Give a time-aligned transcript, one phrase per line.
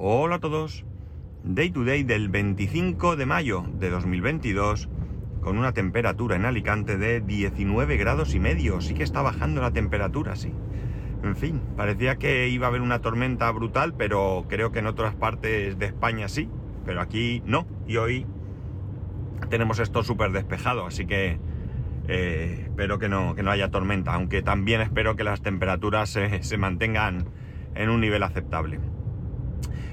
[0.00, 0.84] Hola a todos.
[1.42, 4.88] Day to day del 25 de mayo de 2022
[5.40, 8.80] con una temperatura en Alicante de 19 grados y medio.
[8.80, 10.52] Sí que está bajando la temperatura, sí.
[11.24, 15.16] En fin, parecía que iba a haber una tormenta brutal, pero creo que en otras
[15.16, 16.48] partes de España sí,
[16.86, 17.66] pero aquí no.
[17.88, 18.24] Y hoy
[19.50, 21.40] tenemos esto súper despejado, así que
[22.06, 26.44] eh, espero que no, que no haya tormenta, aunque también espero que las temperaturas se,
[26.44, 27.24] se mantengan
[27.74, 28.78] en un nivel aceptable.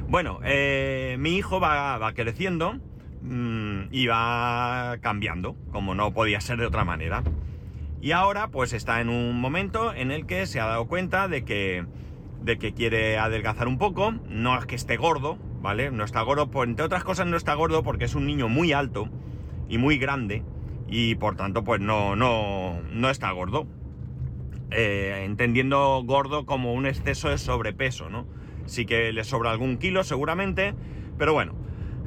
[0.07, 2.75] Bueno, eh, mi hijo va, va creciendo
[3.21, 7.24] mmm, y va cambiando, como no podía ser de otra manera.
[8.01, 11.43] Y ahora pues está en un momento en el que se ha dado cuenta de
[11.43, 11.86] que,
[12.43, 14.11] de que quiere adelgazar un poco.
[14.29, 15.89] No es que esté gordo, ¿vale?
[15.89, 19.10] No está gordo, entre otras cosas no está gordo porque es un niño muy alto
[19.68, 20.43] y muy grande
[20.88, 23.66] y por tanto pues no, no, no está gordo.
[24.71, 28.27] Eh, entendiendo gordo como un exceso de sobrepeso, ¿no?
[28.65, 30.74] Sí que le sobra algún kilo seguramente,
[31.18, 31.54] pero bueno,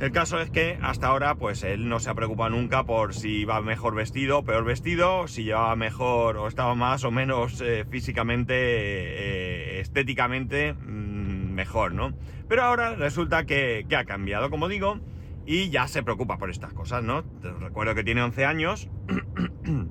[0.00, 3.40] el caso es que hasta ahora pues él no se ha preocupado nunca por si
[3.40, 7.84] iba mejor vestido o peor vestido, si llevaba mejor o estaba más o menos eh,
[7.90, 12.12] físicamente, eh, estéticamente mmm, mejor, ¿no?
[12.48, 15.00] Pero ahora resulta que, ha cambiado, como digo,
[15.46, 17.24] y ya se preocupa por estas cosas, ¿no?
[17.24, 18.88] Te recuerdo que tiene 11 años.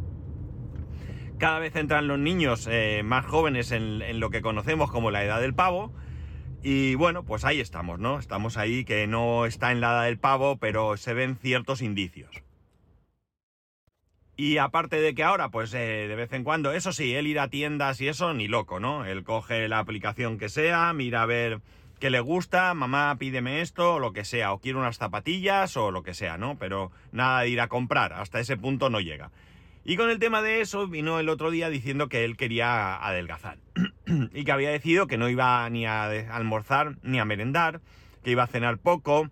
[1.38, 5.24] Cada vez entran los niños eh, más jóvenes en, en lo que conocemos como la
[5.26, 5.92] edad del pavo,
[6.64, 8.20] y bueno, pues ahí estamos, ¿no?
[8.20, 12.44] Estamos ahí que no está en la del pavo, pero se ven ciertos indicios.
[14.40, 17.40] Y aparte de que ahora, pues eh, de vez en cuando, eso sí, él ir
[17.40, 19.04] a tiendas y eso, ni loco, ¿no?
[19.04, 21.62] Él coge la aplicación que sea, mira a ver
[22.00, 25.90] qué le gusta, mamá pídeme esto, o lo que sea, o quiero unas zapatillas, o
[25.90, 26.56] lo que sea, ¿no?
[26.60, 29.32] Pero nada de ir a comprar, hasta ese punto no llega.
[29.90, 33.58] Y con el tema de eso vino el otro día diciendo que él quería adelgazar
[34.34, 37.80] y que había decidido que no iba ni a almorzar ni a merendar,
[38.22, 39.30] que iba a cenar poco.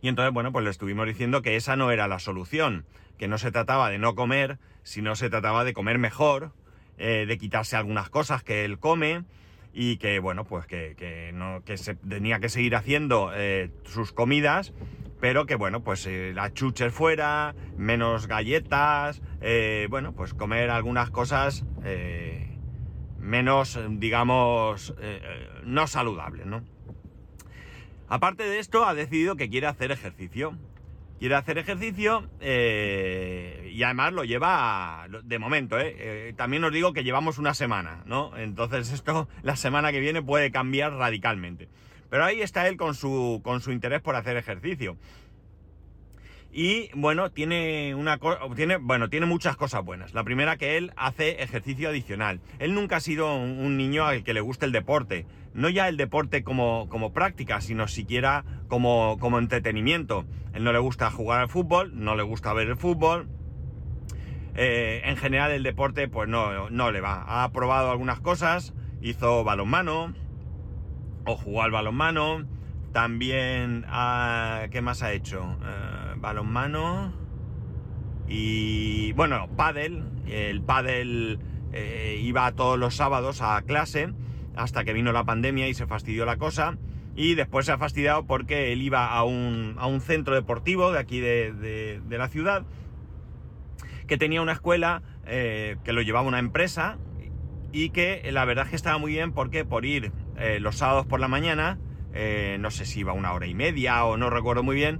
[0.00, 2.86] Y entonces, bueno, pues le estuvimos diciendo que esa no era la solución,
[3.18, 6.52] que no se trataba de no comer, sino se trataba de comer mejor,
[6.96, 9.24] eh, de quitarse algunas cosas que él come
[9.74, 14.12] y que, bueno, pues que, que no, que se tenía que seguir haciendo eh, sus
[14.12, 14.72] comidas
[15.20, 21.10] pero que bueno, pues eh, las chuches fuera, menos galletas, eh, bueno, pues comer algunas
[21.10, 22.58] cosas eh,
[23.18, 26.62] menos, digamos, eh, no saludables, ¿no?
[28.08, 30.56] Aparte de esto, ha decidido que quiere hacer ejercicio.
[31.20, 35.76] Quiere hacer ejercicio y además lo lleva de momento,
[36.34, 38.34] También os digo que llevamos una semana, ¿no?
[38.38, 41.68] Entonces esto la semana que viene puede cambiar radicalmente.
[42.10, 44.96] Pero ahí está él con su, con su interés por hacer ejercicio.
[46.52, 48.18] Y bueno, tiene una
[48.56, 50.14] tiene, bueno, tiene muchas cosas buenas.
[50.14, 52.40] La primera que él hace ejercicio adicional.
[52.58, 55.26] Él nunca ha sido un, niño al que le guste el deporte.
[55.54, 60.24] No ya el deporte como, como práctica, sino siquiera como, como entretenimiento.
[60.52, 63.28] Él no le gusta jugar al fútbol, no le gusta ver el fútbol.
[64.56, 67.44] Eh, en general el deporte pues no, no le va.
[67.44, 70.12] Ha probado algunas cosas, hizo balonmano,
[71.26, 72.46] o jugó al balonmano.
[72.92, 75.42] También, uh, ¿qué más ha hecho?
[75.42, 77.12] Uh, balonmano
[78.30, 80.04] y, bueno, pádel.
[80.28, 81.40] El pádel
[81.72, 84.12] eh, iba todos los sábados a clase
[84.54, 86.78] hasta que vino la pandemia y se fastidió la cosa.
[87.16, 91.00] Y después se ha fastidiado porque él iba a un, a un centro deportivo de
[91.00, 92.62] aquí de, de, de, la ciudad
[94.06, 96.98] que tenía una escuela eh, que lo llevaba una empresa
[97.72, 101.06] y que la verdad es que estaba muy bien porque por ir eh, los sábados
[101.06, 101.78] por la mañana,
[102.14, 104.98] eh, no sé si iba una hora y media o no recuerdo muy bien,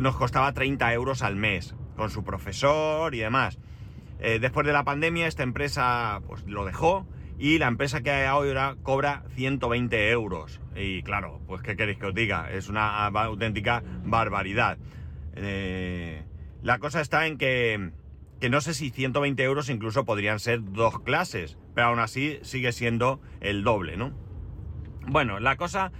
[0.00, 3.58] nos costaba 30 euros al mes, con su profesor y demás.
[4.20, 7.06] Eh, después de la pandemia esta empresa pues lo dejó
[7.38, 10.60] y la empresa que hay ahora cobra 120 euros.
[10.76, 14.76] Y claro, pues qué queréis que os diga, es una auténtica barbaridad.
[16.62, 17.92] La cosa está en que,
[18.40, 22.72] que no sé si 120 euros incluso podrían ser dos clases, pero aún así sigue
[22.72, 24.12] siendo el doble, ¿no?
[25.06, 25.92] Bueno, la cosa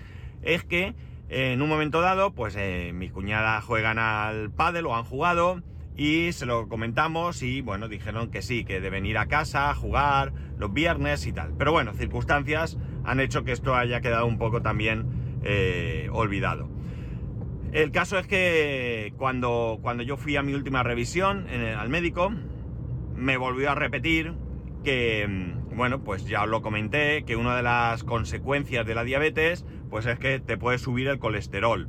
[0.42, 0.94] es que
[1.28, 5.62] eh, en un momento dado, pues eh, mis cuñadas juegan al pádel o han jugado
[5.96, 9.74] y se lo comentamos y bueno, dijeron que sí, que deben ir a casa a
[9.74, 11.52] jugar los viernes y tal.
[11.58, 15.06] Pero bueno, circunstancias han hecho que esto haya quedado un poco también
[15.42, 16.68] eh, olvidado.
[17.72, 22.30] El caso es que cuando, cuando yo fui a mi última revisión al médico,
[23.16, 24.34] me volvió a repetir
[24.84, 29.64] que, bueno, pues ya os lo comenté, que una de las consecuencias de la diabetes,
[29.90, 31.88] pues es que te puede subir el colesterol,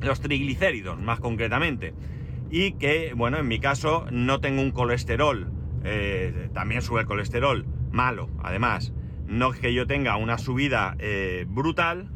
[0.00, 1.94] los triglicéridos más concretamente,
[2.50, 5.50] y que, bueno, en mi caso no tengo un colesterol,
[5.84, 8.92] eh, también sube el colesterol, malo, además,
[9.26, 12.10] no es que yo tenga una subida eh, brutal,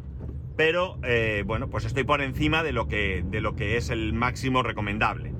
[0.56, 4.12] pero eh, bueno, pues estoy por encima de lo, que, de lo que es el
[4.12, 5.31] máximo recomendable.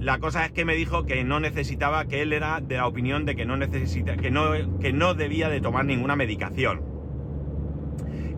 [0.00, 3.26] La cosa es que me dijo que no necesitaba, que él era de la opinión
[3.26, 6.80] de que no que no, que no debía de tomar ninguna medicación.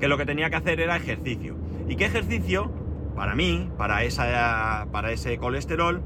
[0.00, 1.56] Que lo que tenía que hacer era ejercicio.
[1.88, 2.72] ¿Y qué ejercicio?
[3.14, 6.02] Para mí, para, esa, para ese colesterol,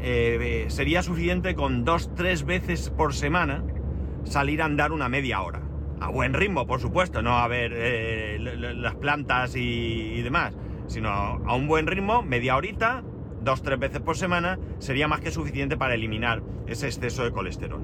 [0.00, 3.64] eh, sería suficiente con dos, tres veces por semana
[4.22, 5.60] salir a andar una media hora.
[6.00, 10.56] A buen ritmo, por supuesto, no a ver eh, las plantas y, demás,
[10.86, 13.02] sino a un buen ritmo, media horita,
[13.42, 17.82] dos, tres veces por semana, sería más que suficiente para eliminar ese exceso de colesterol.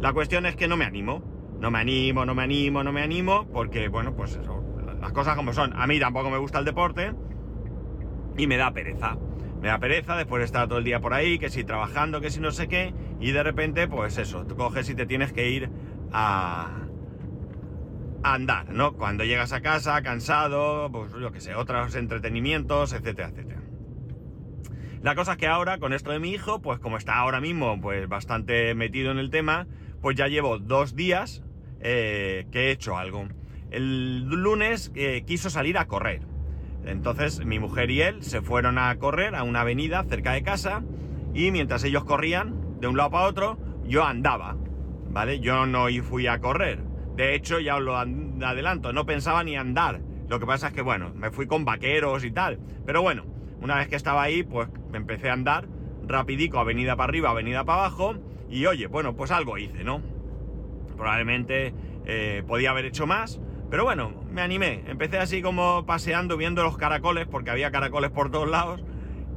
[0.00, 1.22] La cuestión es que no me animo,
[1.60, 4.64] no me animo, no me animo, no me animo, porque, bueno, pues eso,
[5.00, 5.72] las cosas como son.
[5.74, 7.12] A mí tampoco me gusta el deporte
[8.36, 9.16] y me da pereza.
[9.60, 12.30] Me da pereza después de estar todo el día por ahí, que si trabajando, que
[12.30, 15.50] si no sé qué, y de repente, pues eso, tú coges y te tienes que
[15.50, 15.70] ir
[16.12, 16.86] a,
[18.22, 18.94] andar, ¿no?
[18.94, 23.59] Cuando llegas a casa cansado, pues yo que sé, otros entretenimientos, etcétera, etcétera.
[25.02, 27.80] La cosa es que ahora, con esto de mi hijo, pues como está ahora mismo,
[27.80, 29.66] pues bastante metido en el tema,
[30.02, 31.42] pues ya llevo dos días
[31.80, 33.26] eh, que he hecho algo.
[33.70, 36.22] El lunes eh, quiso salir a correr.
[36.84, 40.82] Entonces mi mujer y él se fueron a correr a una avenida cerca de casa
[41.34, 44.56] y mientras ellos corrían de un lado para otro, yo andaba,
[45.10, 45.40] ¿vale?
[45.40, 50.00] Yo no fui a correr, de hecho, ya os lo adelanto, no pensaba ni andar.
[50.28, 52.58] Lo que pasa es que, bueno, me fui con vaqueros y tal.
[52.86, 53.26] Pero bueno,
[53.60, 55.68] una vez que estaba ahí, pues empecé a andar
[56.06, 58.16] rapidico, avenida para arriba, avenida para abajo.
[58.48, 60.02] Y oye, bueno, pues algo hice, ¿no?
[60.96, 61.72] Probablemente
[62.04, 63.40] eh, podía haber hecho más.
[63.70, 64.82] Pero bueno, me animé.
[64.88, 68.82] Empecé así como paseando, viendo los caracoles, porque había caracoles por todos lados.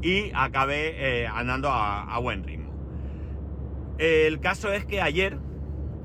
[0.02, 2.74] Y acabé eh, andando a, buen ritmo.
[4.00, 5.38] El caso es que ayer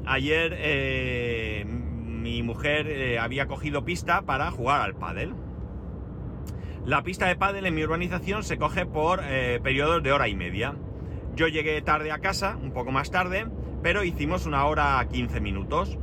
[0.06, 5.34] ayer eh, mi mujer había cogido pista para jugar al pádel.
[6.84, 10.34] La pista de pádel en mi urbanización se coge por eh, periodos de hora y
[10.34, 10.75] media.
[11.34, 13.46] Yo llegué tarde a casa, un poco más tarde,
[13.82, 15.98] pero hicimos una hora 15 minutos.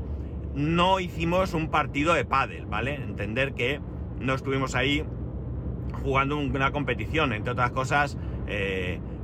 [0.54, 2.96] No hicimos un partido de pádel, ¿vale?
[2.96, 3.82] Entender que
[4.20, 5.04] no estuvimos ahí
[6.04, 8.18] jugando una competición, entre otras cosas.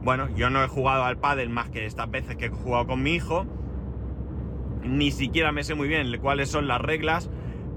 [0.01, 3.03] bueno, yo no he jugado al pádel más que estas veces que he jugado con
[3.03, 3.45] mi hijo
[4.83, 7.29] ni siquiera me sé muy bien cuáles son las reglas,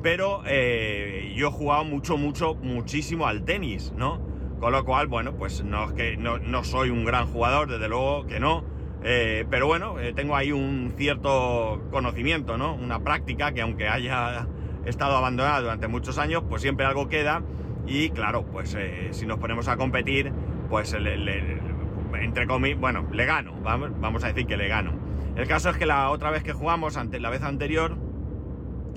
[0.05, 4.21] pero eh, yo he jugado mucho, mucho, muchísimo al tenis, ¿no?
[4.61, 8.27] Con lo cual, bueno, pues no es que no, soy un gran jugador, desde luego
[8.27, 8.65] que no,
[9.03, 12.75] eh, pero bueno, eh, tengo ahí un cierto conocimiento, ¿no?
[12.75, 14.47] Una práctica que aunque haya
[14.85, 17.43] estado abandonada durante muchos años, pues siempre algo queda
[17.87, 18.77] y claro, pues
[19.13, 20.31] si nos ponemos a competir,
[20.69, 24.93] pues entre comillas, bueno, le gano, vamos, vamos a decir que le gano.
[25.35, 27.97] El caso es que la otra vez que jugamos, ante, la vez anterior,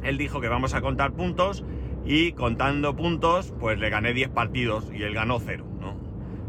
[0.04, 1.64] él dijo que vamos a contar puntos
[2.06, 5.98] y contando puntos, pues le gané 10 partidos y él ganó 0, ¿no?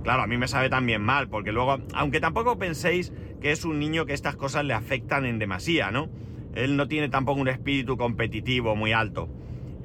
[0.03, 3.79] Claro, a mí me sabe también mal, porque luego, aunque tampoco penséis que es un
[3.79, 6.09] niño que estas cosas le afectan en demasía, ¿no?
[6.55, 9.29] Él no tiene tampoco un espíritu competitivo muy alto.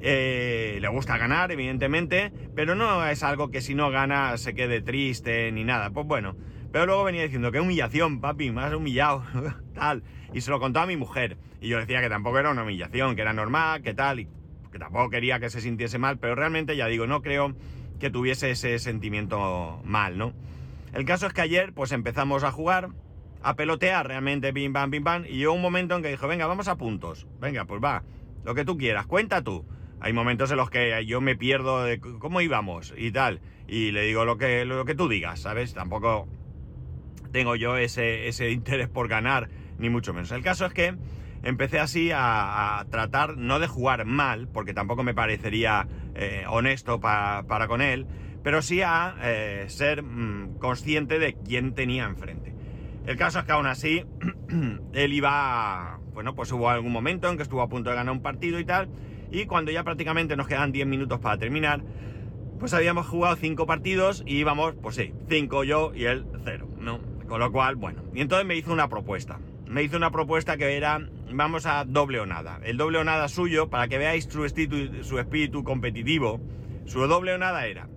[0.00, 4.80] Eh, le gusta ganar, evidentemente, pero no es algo que si no gana se quede
[4.82, 5.90] triste ni nada.
[5.90, 6.36] Pues bueno,
[6.74, 9.22] pero luego venía diciendo, qué humillación, papi, me has humillado,
[9.74, 10.02] tal.
[10.32, 11.36] Y se lo contó a mi mujer.
[11.60, 14.28] Y yo decía que tampoco era una humillación, que era normal, que tal, y
[14.72, 17.54] que tampoco quería que se sintiese mal, pero realmente ya digo, no creo
[18.00, 20.32] que tuviese ese sentimiento mal, ¿no?
[20.92, 22.88] El caso es que ayer, pues empezamos a jugar,
[23.40, 26.48] a pelotear realmente, bim, bam, bim, bam, y llegó un momento en que dijo, venga,
[26.48, 27.28] vamos a puntos.
[27.40, 28.02] Venga, pues va,
[28.42, 29.64] lo que tú quieras, cuenta tú.
[30.00, 34.02] Hay momentos en los que yo me pierdo de cómo íbamos y tal, y le
[34.02, 35.72] digo lo que, lo que tú digas, ¿sabes?
[35.72, 36.26] Tampoco
[37.34, 39.48] tengo yo ese, interés por ganar,
[39.78, 40.30] ni mucho menos.
[40.30, 40.94] El caso es que
[41.42, 47.66] empecé así a, tratar, no de jugar mal, porque tampoco me parecería eh, honesto para
[47.66, 48.06] con él,
[48.44, 52.54] pero sí a eh, ser mm, consciente de quién tenía enfrente.
[53.04, 54.04] El caso es que aún así,
[54.92, 58.22] él iba, bueno, pues hubo algún momento en que estuvo a punto de ganar un
[58.22, 58.88] partido y tal,
[59.32, 61.82] y cuando ya prácticamente nos quedan 10 minutos para terminar,
[62.60, 67.13] pues habíamos jugado 5 partidos y íbamos, pues sí, 5 yo y él 0, ¿no?
[67.28, 69.38] Con lo cual, bueno, y entonces me hizo una propuesta.
[69.66, 71.00] Me hizo una propuesta que era,
[71.32, 72.60] vamos a doble o nada.
[72.62, 76.40] El doble o nada suyo, para que veáis su espíritu, su espíritu competitivo,
[76.84, 77.88] su doble o nada era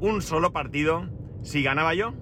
[0.00, 1.08] un solo partido.
[1.42, 2.14] Si ganaba yo,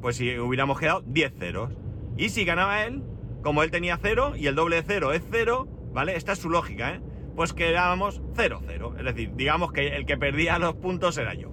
[0.00, 1.72] pues si hubiéramos quedado 10 ceros.
[2.16, 3.02] Y si ganaba él,
[3.42, 6.16] como él tenía 0 y el doble de 0 es 0, ¿vale?
[6.16, 7.00] Esta es su lógica, ¿eh?
[7.36, 8.98] Pues quedábamos 0-0.
[8.98, 11.52] Es decir, digamos que el que perdía los puntos era yo.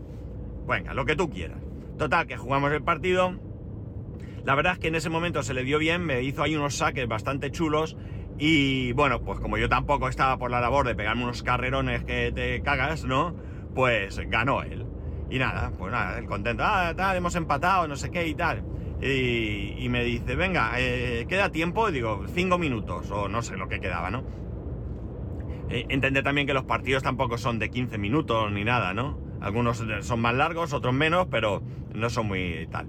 [0.68, 1.60] Venga, lo que tú quieras.
[2.00, 3.40] Total, que jugamos el partido,
[4.46, 6.76] la verdad es que en ese momento se le dio bien, me hizo ahí unos
[6.76, 7.98] saques bastante chulos
[8.38, 12.32] y bueno, pues como yo tampoco estaba por la labor de pegarme unos carrerones que
[12.34, 13.36] te cagas, ¿no?
[13.76, 14.88] pues ganó él.
[15.30, 18.64] Y nada, pues nada, el contento, ah, tal, hemos empatado, no sé qué y tal.
[19.02, 21.90] Y, me dice, venga, eh, ¿queda tiempo?
[21.90, 24.24] Y digo, cinco minutos, o no sé lo que quedaba, ¿no?
[25.70, 29.20] Eh, entender también que los partidos tampoco son de 15 minutos ni nada, ¿no?
[29.42, 31.62] Algunos son más largos, otros menos, pero
[31.94, 32.88] no son muy tal.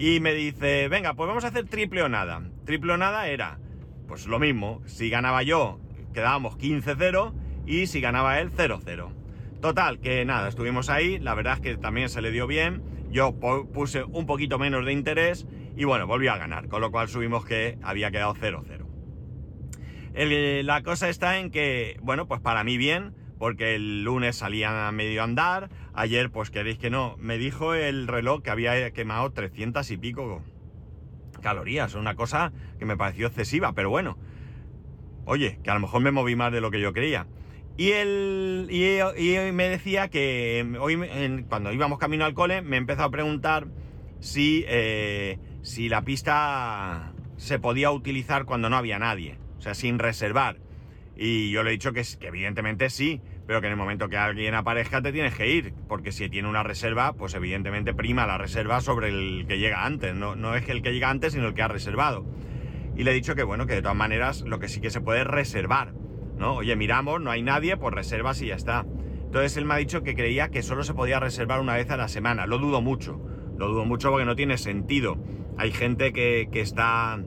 [0.00, 2.40] Y me dice, venga, pues vamos a hacer triple o nada.
[2.64, 3.58] Triple o nada era,
[4.06, 5.80] pues lo mismo, si ganaba yo,
[6.14, 7.34] quedábamos 15-0
[7.66, 9.10] y si ganaba él, 0-0.
[9.60, 13.34] Total, que nada, estuvimos ahí, la verdad es que también se le dio bien, yo
[13.40, 17.44] puse un poquito menos de interés y bueno, volvió a ganar, con lo cual subimos
[17.44, 18.84] que había quedado 0-0.
[20.62, 24.92] La cosa está en que, bueno, pues para mí bien, porque el lunes salía a
[24.92, 29.90] medio andar, ayer pues queréis que no, me dijo el reloj que había quemado 300
[29.90, 30.42] y pico
[31.40, 34.18] calorías, una cosa que me pareció excesiva, pero bueno,
[35.24, 37.26] oye, que a lo mejor me moví más de lo que yo creía.
[37.76, 40.98] Y, él, y, me decía que hoy,
[41.48, 43.68] cuando íbamos camino al cole, me empezó a preguntar
[44.18, 50.00] si, eh, si la pista se podía utilizar cuando no había nadie, o sea, sin
[50.00, 50.58] reservar.
[51.18, 54.16] Y yo le he dicho que, que, evidentemente sí, pero que en el momento que
[54.16, 58.38] alguien aparezca te tienes que ir, porque si tiene una reserva, pues evidentemente prima la
[58.38, 61.48] reserva sobre el que llega antes, no, no es que el que llega antes, sino
[61.48, 62.24] el que ha reservado.
[62.96, 65.00] Y le he dicho que bueno, que de todas maneras lo que sí que se
[65.00, 65.92] puede reservar,
[66.36, 66.54] ¿no?
[66.54, 68.86] Oye, miramos, no hay nadie, pues reservas y ya está.
[69.28, 71.98] Entonces él me ha dicho que creía que solo se podía reservar una vez a
[71.98, 72.46] la semana.
[72.46, 73.20] Lo dudo mucho.
[73.58, 75.18] Lo dudo mucho porque no tiene sentido.
[75.58, 77.22] Hay gente que, está.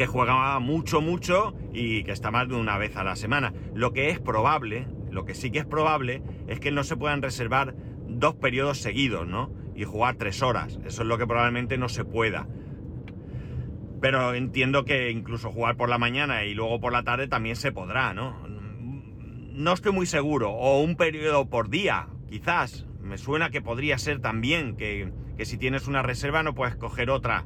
[0.00, 3.52] Que juega mucho, mucho y que está más de una vez a la semana.
[3.74, 7.20] Lo que es probable, lo que sí que es probable, es que no se puedan
[7.20, 7.74] reservar
[8.08, 9.52] dos periodos seguidos, ¿no?
[9.74, 10.80] Y jugar tres horas.
[10.86, 12.48] Eso es lo que probablemente no se pueda.
[14.00, 17.70] Pero entiendo que incluso jugar por la mañana y luego por la tarde también se
[17.70, 18.48] podrá, ¿no?
[18.48, 20.50] No estoy muy seguro.
[20.52, 22.86] O un periodo por día, quizás.
[23.02, 27.44] Me suena que podría ser también que, si tienes una reserva no puedes coger otra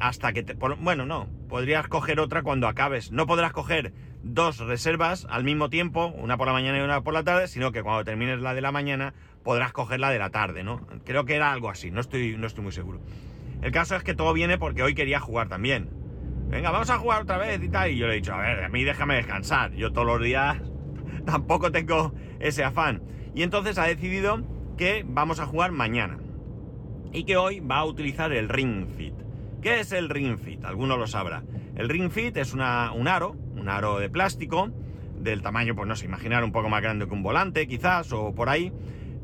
[0.00, 0.54] hasta que te...
[0.54, 1.38] Bueno, no.
[1.50, 3.10] Podrías coger otra cuando acabes.
[3.10, 3.92] No podrás coger
[4.22, 7.72] dos reservas al mismo tiempo, una por la mañana y una por la tarde, sino
[7.72, 10.86] que cuando termines la de la mañana podrás coger la de la tarde, ¿no?
[11.04, 13.00] Creo que era algo así, no estoy, no estoy muy seguro.
[13.62, 15.90] El caso es que todo viene porque hoy quería jugar también.
[16.48, 17.90] Venga, vamos a jugar otra vez y tal.
[17.90, 19.72] Y yo le he dicho, a ver, a mí déjame descansar.
[19.72, 20.56] Yo todos los días
[21.26, 23.02] tampoco tengo ese afán.
[23.34, 24.40] Y entonces ha decidido
[24.76, 26.18] que vamos a jugar mañana.
[27.12, 29.19] Y que hoy va a utilizar el Ring Fit.
[29.62, 30.64] ¿Qué es el Ring Fit?
[30.64, 31.42] Alguno lo sabrá.
[31.76, 34.70] El Ring Fit es un aro, un aro de plástico,
[35.18, 38.34] del tamaño, pues no sé, imaginar un poco más grande que un volante, quizás, o
[38.34, 38.72] por ahí,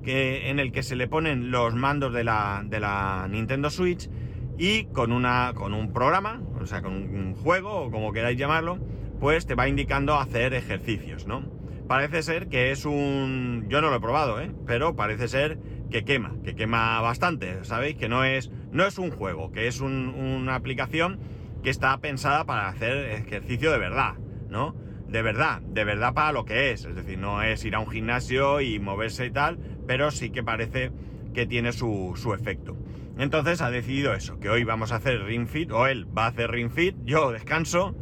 [0.03, 4.11] que, en el que se le ponen los mandos de la, de la Nintendo Switch
[4.59, 8.79] y con, una, con un programa, o sea, con un juego o como queráis llamarlo,
[9.19, 11.45] pues te va indicando hacer ejercicios, ¿no?
[11.89, 13.67] Parece ser que es un...
[13.69, 14.51] Yo no lo he probado, ¿eh?
[14.67, 15.59] Pero parece ser
[15.91, 17.97] que quema, que quema bastante, ¿sabéis?
[17.97, 21.19] Que no es, no es un juego, que es una aplicación
[21.63, 24.15] que está pensada para hacer ejercicio de verdad,
[24.49, 24.75] ¿no?
[25.09, 26.85] De verdad, de verdad para lo que es.
[26.85, 30.43] Es decir, no es ir a un gimnasio y moverse y tal, pero sí que
[30.43, 30.91] parece
[31.35, 32.77] que tiene su, su efecto.
[33.19, 36.29] Entonces ha decidido eso, que hoy vamos a hacer Ring Fit, o él va a
[36.29, 37.97] hacer Ring Fit, yo descanso,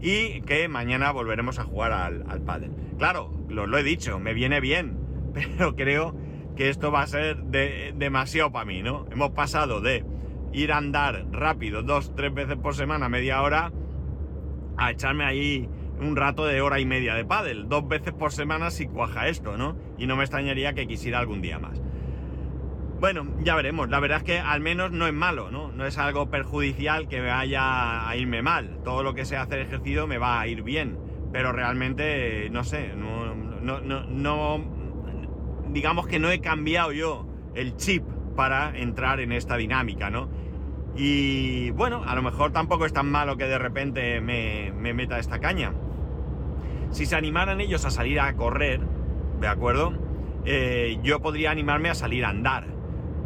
[0.00, 2.70] y que mañana volveremos a jugar al, al.
[2.98, 4.98] Claro, lo, lo, he dicho, me viene bien,
[5.34, 6.14] pero creo
[6.56, 9.06] que esto va a ser demasiado para mí, ¿no?
[9.10, 10.04] Hemos pasado de
[10.52, 13.72] ir a andar rápido dos, tres veces por semana, media hora,
[14.76, 15.68] a echarme ahí
[16.00, 19.56] un rato de hora y media de pádel, dos veces por semana si cuaja esto,
[19.56, 19.76] ¿no?
[19.98, 21.80] Y no me extrañaría que quisiera algún día más.
[23.00, 23.88] Bueno, ya veremos.
[23.88, 25.72] La verdad es que al menos no es malo, ¿no?
[25.72, 28.78] No es algo perjudicial que vaya a irme mal.
[28.84, 30.98] Todo lo que sea hacer ejercicio me va a ir bien.
[31.32, 34.64] Pero realmente, no sé, no, no, no,
[35.72, 38.04] digamos que no he cambiado yo el chip
[38.36, 40.28] para entrar en esta dinámica, ¿no?
[40.94, 45.38] Y bueno, a lo mejor tampoco es tan malo que de repente me, meta esta
[45.38, 45.72] caña.
[46.90, 48.80] Si se animaran ellos a salir a correr,
[49.40, 49.94] ¿de acuerdo?
[50.44, 52.66] Eh, yo podría animarme a salir a andar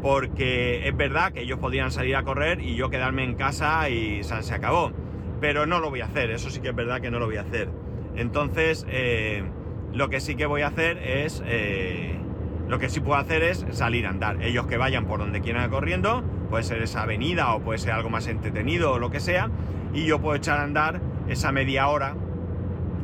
[0.03, 4.23] porque es verdad que ellos podrían salir a correr y yo quedarme en casa y
[4.23, 4.93] se acabó.
[5.41, 7.37] Pero no lo voy a hacer, eso sí que es verdad que no lo voy
[7.37, 7.71] a hacer.
[8.15, 9.43] Entonces, eh,
[9.93, 11.43] lo que sí que voy a hacer es...
[11.45, 12.21] Eh,
[12.69, 14.43] lo que sí puedo hacer es salir a andar.
[14.43, 18.11] Ellos que vayan por donde quieran corriendo, puede ser esa avenida o puede ser algo
[18.11, 19.51] más entretenido o lo que sea,
[19.93, 22.15] y yo puedo echar a andar esa media hora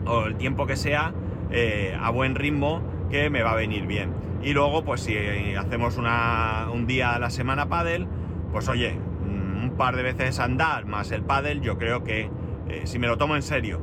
[0.07, 1.15] o el tiempo que sea
[1.51, 4.13] eh, a buen ritmo que me va a venir bien.
[4.43, 5.17] Y luego, pues si
[5.57, 8.09] hacemos un día a la semana pádel,
[8.51, 12.29] pues oye, un par de veces andar más el pádel, yo creo que
[12.69, 13.81] eh, si me lo tomo en serio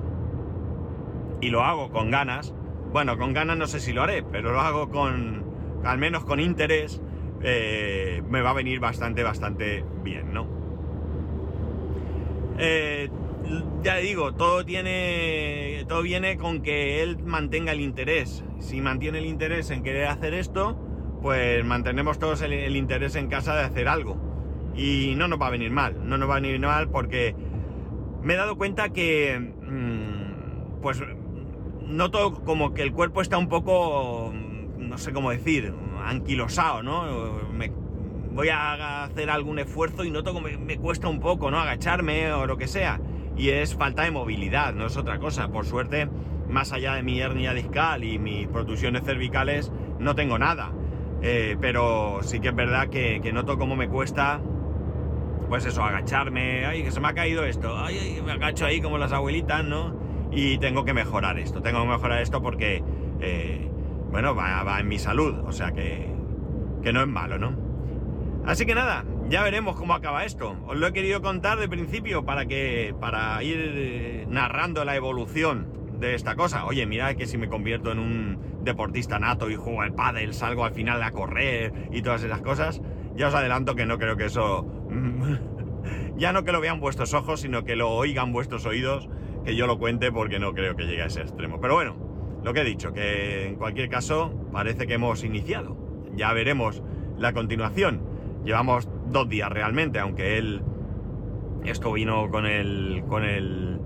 [1.42, 2.54] y lo hago con ganas,
[2.92, 5.49] bueno, con ganas no sé si lo haré, pero lo hago con,
[5.84, 7.02] al menos con interés,
[7.42, 10.48] eh, me va a venir bastante, bastante bien, ¿no?
[12.58, 13.10] Eh,
[13.82, 15.86] ya digo, todo tiene.
[15.88, 18.44] Todo viene con que él mantenga el interés.
[18.60, 20.78] Si mantiene el interés en querer hacer esto,
[21.22, 24.18] pues mantenemos todos el, interés en casa de hacer algo.
[24.76, 27.36] Y no nos va a venir mal, no nos va a venir mal porque
[28.22, 29.40] me he dado cuenta que.
[29.40, 31.02] Mm, pues
[31.88, 34.34] noto como que el cuerpo está un poco.
[34.80, 37.04] No sé cómo decir, anquilosado, ¿no?
[37.54, 37.72] Me,
[38.32, 41.60] voy a hacer algún esfuerzo y noto que me cuesta un poco, ¿no?
[41.60, 43.00] Agacharme o lo que sea
[43.40, 45.48] y es falta de movilidad, no es otra cosa.
[45.48, 46.10] Por suerte,
[46.50, 50.72] más allá de mi hernia discal y mis protusiones cervicales, no tengo nada.
[51.22, 54.42] Eh, pero sí que es verdad que, noto cómo me cuesta,
[55.48, 58.98] pues eso, agacharme, ay, que se me ha caído esto, ay, me agacho ahí como
[58.98, 59.96] las abuelitas, ¿no?
[60.32, 62.84] Y tengo que mejorar esto, tengo que mejorar esto porque,
[63.22, 63.70] eh,
[64.12, 66.14] bueno, va, en mi salud, o sea que,
[66.82, 67.56] que no es malo, ¿no?
[68.46, 70.56] Así que nada, ya veremos cómo acaba esto.
[70.66, 72.96] Os lo he querido contar de principio para que.
[73.00, 75.68] para ir eh, narrando la evolución
[76.00, 76.66] de esta cosa.
[76.66, 80.66] Oye, mira que si me convierto en un deportista nato y juego al pádel, salgo
[80.66, 82.82] al final a correr y todas esas cosas,
[83.16, 84.66] ya os adelanto que no creo que eso.
[86.18, 89.10] ya no que lo vean vuestros ojos, sino que lo oigan vuestros oídos,
[89.46, 91.60] que yo lo cuente porque no creo que llegue a ese extremo.
[91.62, 92.09] Pero bueno,
[92.44, 95.78] lo que he dicho, que en cualquier caso parece que hemos iniciado.
[96.16, 96.82] Ya veremos
[97.18, 98.02] la continuación.
[98.46, 100.62] Llevamos dos días realmente, aunque él
[101.66, 103.80] esto vino con el con el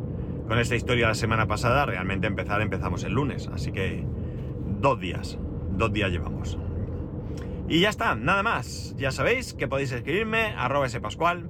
[0.48, 4.06] con esta historia la semana pasada, realmente empezar empezamos el lunes, así que
[4.82, 5.40] dos días,
[5.72, 6.58] dos días llevamos.
[7.68, 8.94] Y ya está, nada más.
[8.98, 11.50] Ya sabéis que podéis escribirme arroba spascual,